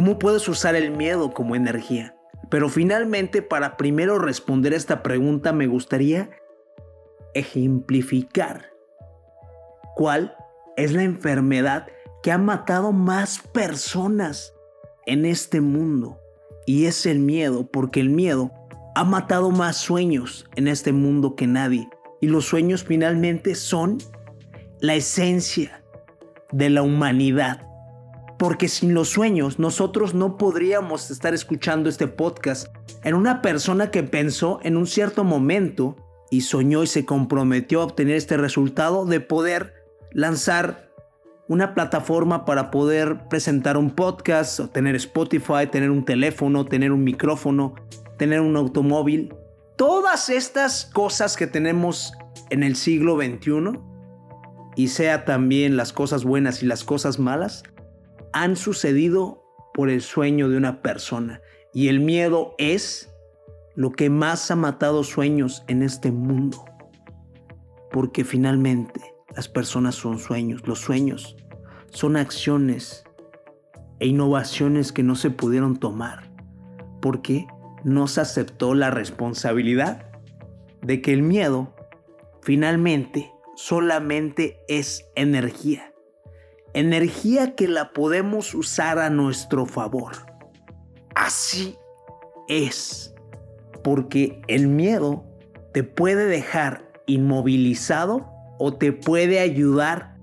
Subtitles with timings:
[0.00, 2.16] ¿Cómo puedes usar el miedo como energía?
[2.48, 6.30] Pero finalmente, para primero responder esta pregunta, me gustaría
[7.34, 8.70] ejemplificar
[9.94, 10.34] cuál
[10.78, 11.86] es la enfermedad
[12.22, 14.54] que ha matado más personas
[15.04, 16.18] en este mundo.
[16.64, 18.52] Y es el miedo, porque el miedo
[18.94, 21.90] ha matado más sueños en este mundo que nadie.
[22.22, 23.98] Y los sueños finalmente son
[24.80, 25.84] la esencia
[26.52, 27.69] de la humanidad.
[28.40, 34.02] Porque sin los sueños nosotros no podríamos estar escuchando este podcast en una persona que
[34.02, 35.94] pensó en un cierto momento
[36.30, 39.74] y soñó y se comprometió a obtener este resultado de poder
[40.12, 40.90] lanzar
[41.48, 47.74] una plataforma para poder presentar un podcast, tener Spotify, tener un teléfono, tener un micrófono,
[48.16, 49.34] tener un automóvil.
[49.76, 52.14] Todas estas cosas que tenemos
[52.48, 53.78] en el siglo XXI,
[54.76, 57.64] y sea también las cosas buenas y las cosas malas,
[58.32, 61.40] han sucedido por el sueño de una persona.
[61.72, 63.12] Y el miedo es
[63.74, 66.64] lo que más ha matado sueños en este mundo.
[67.90, 69.00] Porque finalmente
[69.34, 70.66] las personas son sueños.
[70.66, 71.36] Los sueños
[71.90, 73.04] son acciones
[73.98, 76.30] e innovaciones que no se pudieron tomar.
[77.00, 77.46] Porque
[77.84, 80.10] no se aceptó la responsabilidad
[80.82, 81.74] de que el miedo
[82.42, 85.89] finalmente solamente es energía.
[86.74, 90.12] Energía que la podemos usar a nuestro favor.
[91.14, 91.76] Así
[92.48, 93.14] es.
[93.82, 95.24] Porque el miedo
[95.72, 100.16] te puede dejar inmovilizado o te puede ayudar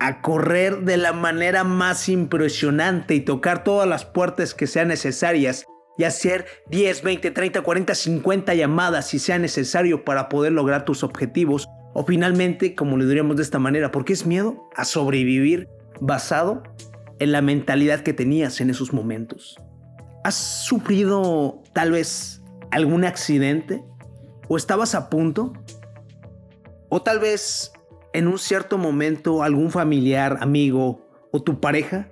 [0.00, 5.66] a correr de la manera más impresionante y tocar todas las puertas que sean necesarias
[5.96, 11.02] y hacer 10, 20, 30, 40, 50 llamadas si sea necesario para poder lograr tus
[11.04, 11.68] objetivos.
[11.94, 15.68] O finalmente, como le diríamos de esta manera, porque es miedo a sobrevivir
[16.00, 16.62] basado
[17.20, 19.56] en la mentalidad que tenías en esos momentos.
[20.24, 23.84] ¿Has sufrido tal vez algún accidente?
[24.48, 25.52] ¿O estabas a punto?
[26.88, 27.72] O tal vez
[28.12, 32.08] en un cierto momento algún familiar, amigo o tu pareja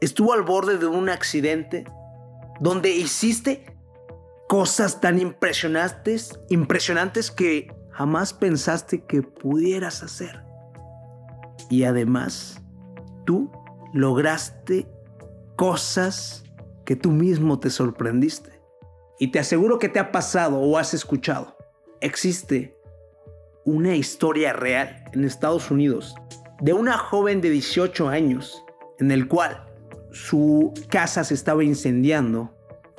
[0.00, 1.84] estuvo al borde de un accidente
[2.60, 3.66] donde hiciste
[4.48, 10.42] cosas tan impresionantes, impresionantes que jamás pensaste que pudieras hacer.
[11.70, 12.60] Y además,
[13.24, 13.50] tú
[13.92, 14.88] lograste
[15.56, 16.44] cosas
[16.84, 18.60] que tú mismo te sorprendiste.
[19.20, 21.56] Y te aseguro que te ha pasado o has escuchado.
[22.00, 22.76] Existe
[23.64, 26.16] una historia real en Estados Unidos
[26.60, 28.62] de una joven de 18 años
[28.98, 29.64] en el cual
[30.10, 32.56] su casa se estaba incendiando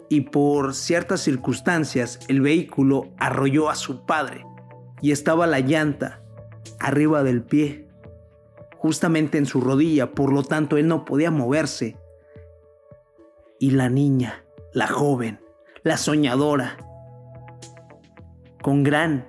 [0.10, 4.46] y por ciertas circunstancias el vehículo arrolló a su padre
[5.06, 6.20] y estaba la llanta
[6.80, 7.88] arriba del pie,
[8.80, 11.96] justamente en su rodilla, por lo tanto él no podía moverse.
[13.60, 15.40] Y la niña, la joven,
[15.84, 16.78] la soñadora,
[18.64, 19.28] con gran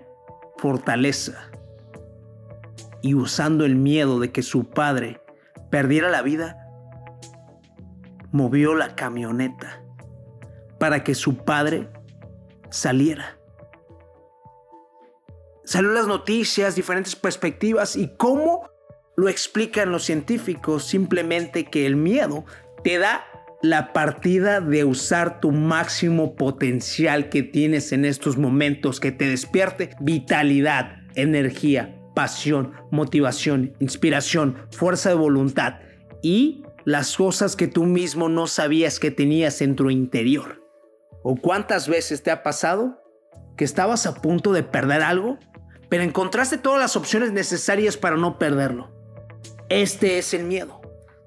[0.56, 1.50] fortaleza
[3.02, 5.20] y usando el miedo de que su padre
[5.68, 6.70] perdiera la vida,
[8.32, 9.82] movió la camioneta
[10.80, 11.90] para que su padre
[12.70, 13.35] saliera.
[15.66, 18.70] Salió las noticias, diferentes perspectivas y cómo
[19.16, 22.44] lo explican los científicos, simplemente que el miedo
[22.84, 23.24] te da
[23.62, 29.90] la partida de usar tu máximo potencial que tienes en estos momentos, que te despierte
[29.98, 35.80] vitalidad, energía, pasión, motivación, inspiración, fuerza de voluntad
[36.22, 40.62] y las cosas que tú mismo no sabías que tenías en tu interior.
[41.24, 43.02] ¿O cuántas veces te ha pasado
[43.56, 45.38] que estabas a punto de perder algo,
[45.88, 48.90] pero encontraste todas las opciones necesarias para no perderlo?
[49.68, 50.80] Este es el miedo.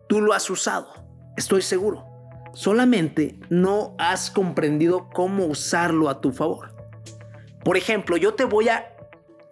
[0.08, 0.94] Tú lo has usado,
[1.38, 2.06] estoy seguro.
[2.54, 6.74] Solamente no has comprendido cómo usarlo a tu favor.
[7.64, 8.96] Por ejemplo, yo te voy a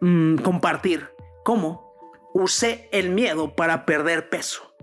[0.01, 1.09] mm, compartir
[1.43, 1.93] cómo
[2.33, 4.73] usé el miedo para perder peso.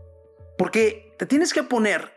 [0.57, 2.13] Porque te tienes que poner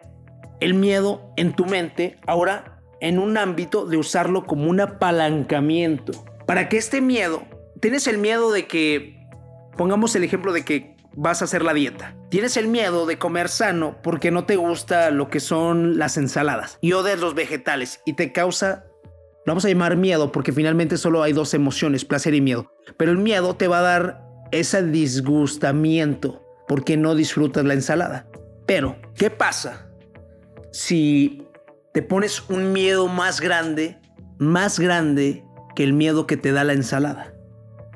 [0.60, 6.14] el miedo en tu mente ahora en un ámbito de usarlo como un apalancamiento.
[6.46, 7.44] Para que este miedo,
[7.82, 9.18] tienes el miedo de que,
[9.78, 12.16] pongamos el ejemplo de que vas a hacer la dieta.
[12.30, 16.78] Tienes el miedo de comer sano porque no te gusta lo que son las ensaladas
[16.82, 18.86] y odias los vegetales y te causa,
[19.46, 22.72] lo vamos a llamar miedo porque finalmente solo hay dos emociones, placer y miedo.
[22.98, 28.28] Pero el miedo te va a dar ese disgustamiento porque no disfrutas la ensalada.
[28.66, 29.90] Pero, ¿qué pasa
[30.72, 31.48] si
[31.94, 33.98] te pones un miedo más grande,
[34.38, 35.44] más grande
[35.76, 37.37] que el miedo que te da la ensalada?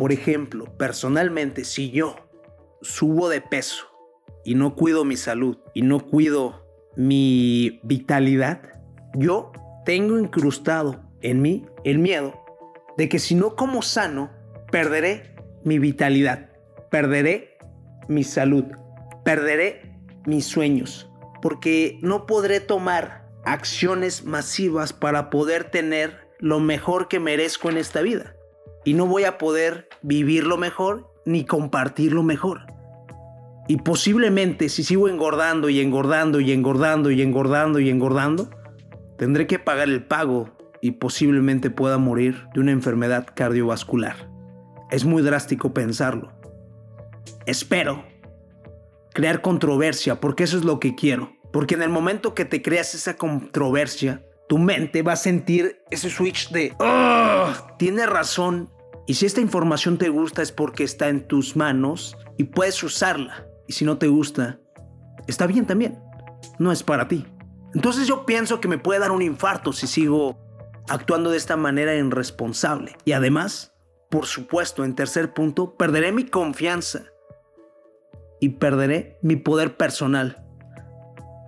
[0.01, 2.15] Por ejemplo, personalmente, si yo
[2.81, 3.85] subo de peso
[4.43, 6.65] y no cuido mi salud y no cuido
[6.95, 8.63] mi vitalidad,
[9.13, 9.51] yo
[9.85, 12.33] tengo incrustado en mí el miedo
[12.97, 14.31] de que si no como sano,
[14.71, 16.49] perderé mi vitalidad,
[16.89, 17.59] perderé
[18.07, 18.65] mi salud,
[19.23, 21.11] perderé mis sueños,
[21.43, 28.01] porque no podré tomar acciones masivas para poder tener lo mejor que merezco en esta
[28.01, 28.35] vida.
[28.83, 32.65] Y no voy a poder vivir lo mejor ni compartir lo mejor.
[33.67, 38.49] Y posiblemente si sigo engordando y engordando y engordando y engordando y engordando,
[39.17, 40.49] tendré que pagar el pago
[40.81, 44.29] y posiblemente pueda morir de una enfermedad cardiovascular.
[44.89, 46.33] Es muy drástico pensarlo.
[47.45, 48.03] Espero
[49.13, 51.31] crear controversia porque eso es lo que quiero.
[51.53, 56.09] Porque en el momento que te creas esa controversia, tu mente va a sentir ese
[56.09, 58.69] switch de, oh, tiene razón.
[59.07, 63.47] Y si esta información te gusta es porque está en tus manos y puedes usarla.
[63.69, 64.59] Y si no te gusta,
[65.25, 65.97] está bien también.
[66.59, 67.25] No es para ti.
[67.73, 70.37] Entonces yo pienso que me puede dar un infarto si sigo
[70.89, 72.97] actuando de esta manera irresponsable.
[73.05, 73.71] Y además,
[74.09, 77.03] por supuesto, en tercer punto, perderé mi confianza
[78.41, 80.45] y perderé mi poder personal.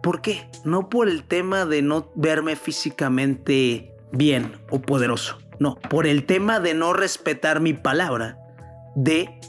[0.04, 0.50] ¿Por qué?
[0.66, 5.38] No por el tema de no verme físicamente bien o poderoso.
[5.60, 8.38] No, por el tema de no respetar mi palabra,
[8.96, 9.40] de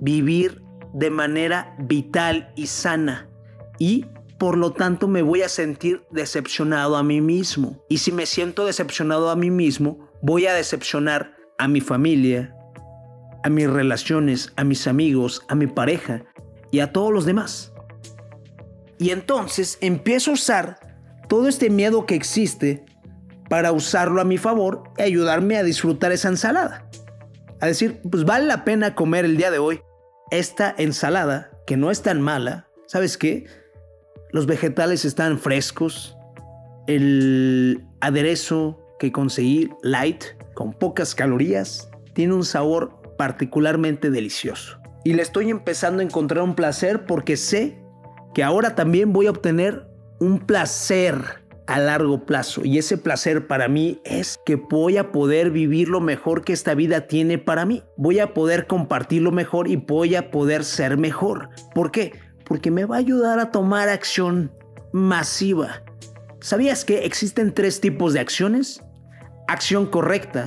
[0.00, 0.62] vivir
[0.92, 3.30] de manera vital y sana
[3.78, 4.04] y
[4.38, 7.82] por lo tanto me voy a sentir decepcionado a mí mismo.
[7.88, 12.54] Y si me siento decepcionado a mí mismo, voy a decepcionar a mi familia,
[13.42, 16.24] a mis relaciones, a mis amigos, a mi pareja
[16.70, 17.73] y a todos los demás.
[19.04, 20.78] Y entonces empiezo a usar
[21.28, 22.86] todo este miedo que existe
[23.50, 26.88] para usarlo a mi favor y ayudarme a disfrutar esa ensalada.
[27.60, 29.82] A decir, pues vale la pena comer el día de hoy
[30.30, 32.66] esta ensalada que no es tan mala.
[32.86, 33.44] ¿Sabes qué?
[34.32, 36.16] Los vegetales están frescos.
[36.86, 40.24] El aderezo que conseguí, light,
[40.54, 44.78] con pocas calorías, tiene un sabor particularmente delicioso.
[45.04, 47.83] Y le estoy empezando a encontrar un placer porque sé
[48.34, 49.86] que ahora también voy a obtener
[50.20, 51.16] un placer
[51.66, 52.62] a largo plazo.
[52.64, 56.74] Y ese placer para mí es que voy a poder vivir lo mejor que esta
[56.74, 57.82] vida tiene para mí.
[57.96, 61.48] Voy a poder compartirlo mejor y voy a poder ser mejor.
[61.74, 62.12] ¿Por qué?
[62.44, 64.52] porque me va a ayudar a tomar acción
[64.92, 65.82] masiva.
[66.40, 68.82] ¿Sabías que existen tres tipos de acciones?
[69.48, 70.44] Acción correcta.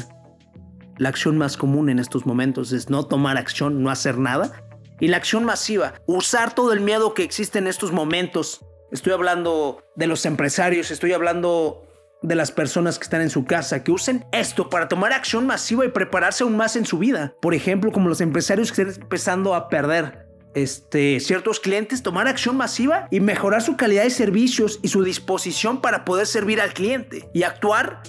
[0.98, 4.52] La acción más común en estos momentos es no tomar acción, no hacer nada.
[5.00, 8.66] Y la acción masiva, usar todo el miedo que existe en estos momentos.
[8.92, 11.84] Estoy hablando de los empresarios, estoy hablando
[12.22, 15.86] de las personas que están en su casa, que usen esto para tomar acción masiva
[15.86, 17.36] y prepararse aún más en su vida.
[17.42, 22.58] Por ejemplo, como los empresarios que están empezando a perder este, ciertos clientes tomar acción
[22.58, 27.30] masiva y mejorar su calidad de servicios y su disposición para poder servir al cliente
[27.34, 28.02] y actuar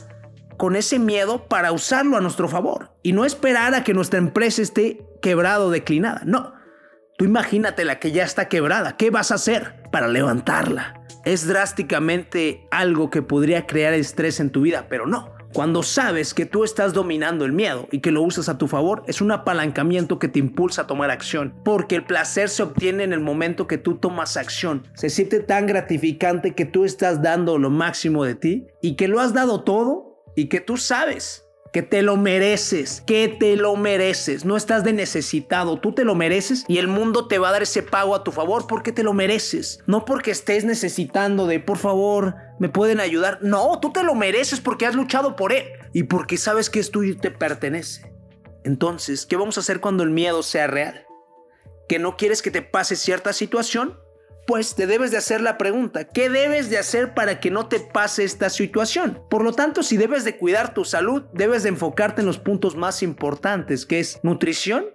[0.57, 4.63] con ese miedo para usarlo a nuestro favor y no esperar a que nuestra empresa
[4.63, 6.23] esté quebrada o declinada.
[6.25, 6.55] No,
[7.19, 8.97] tú imagínate la que ya está quebrada.
[8.97, 11.03] ¿Qué vas a hacer para levantarla?
[11.25, 15.37] Es drásticamente algo que podría crear estrés en tu vida, pero no.
[15.53, 19.03] Cuando sabes que tú estás dominando el miedo y que lo usas a tu favor,
[19.09, 23.13] es un apalancamiento que te impulsa a tomar acción, porque el placer se obtiene en
[23.13, 24.87] el momento que tú tomas acción.
[24.95, 29.21] Se siente tan gratificante que tú estás dando lo máximo de ti y que lo
[29.21, 34.45] has dado todo y que tú sabes que te lo mereces, que te lo mereces.
[34.45, 37.63] No estás de necesitado, tú te lo mereces y el mundo te va a dar
[37.63, 39.81] ese pago a tu favor porque te lo mereces.
[39.87, 43.39] No porque estés necesitando de, por favor, me pueden ayudar.
[43.43, 46.91] No, tú te lo mereces porque has luchado por él y porque sabes que es
[46.91, 48.13] tuyo y te pertenece.
[48.65, 51.07] Entonces, ¿qué vamos a hacer cuando el miedo sea real?
[51.89, 53.99] ¿Que no quieres que te pase cierta situación?
[54.49, 57.81] Pues te debes de hacer la pregunta, ¿qué debes de hacer para que no te
[57.81, 59.23] pase esta situación?
[59.29, 62.75] Por lo tanto, si debes de cuidar tu salud, debes de enfocarte en los puntos
[62.75, 64.87] más importantes, que es nutrición,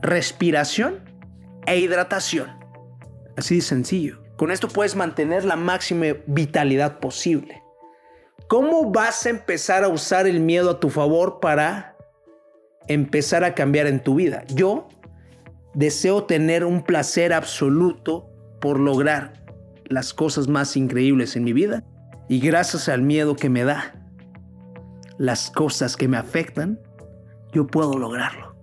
[0.00, 1.04] respiración
[1.66, 2.48] e hidratación.
[3.36, 4.22] Así de sencillo.
[4.38, 7.62] Con esto puedes mantener la máxima vitalidad posible.
[8.48, 11.94] ¿Cómo vas a empezar a usar el miedo a tu favor para
[12.86, 14.44] empezar a cambiar en tu vida?
[14.46, 14.88] Yo
[15.74, 19.44] Deseo tener un placer absoluto por lograr
[19.84, 21.84] las cosas más increíbles en mi vida
[22.28, 23.94] y gracias al miedo que me da,
[25.18, 26.80] las cosas que me afectan,
[27.52, 28.56] yo puedo lograrlo.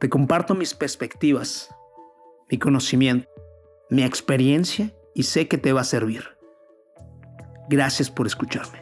[0.00, 1.68] Te comparto mis perspectivas,
[2.50, 3.28] mi conocimiento,
[3.88, 6.24] mi experiencia y sé que te va a servir.
[7.68, 8.81] Gracias por escucharme.